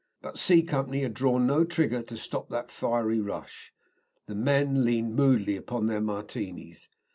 But 0.23 0.39
C 0.39 0.63
Company 0.63 1.01
had 1.01 1.13
drawn 1.13 1.45
no 1.45 1.63
trigger 1.63 2.01
to 2.01 2.17
stop 2.17 2.49
that 2.49 2.71
fiery 2.71 3.19
rush. 3.21 3.71
The 4.25 4.33
men 4.33 4.83
leaned 4.83 5.15
moodily 5.15 5.55
upon 5.55 5.85
their 5.85 6.01
Martinis. 6.01 6.89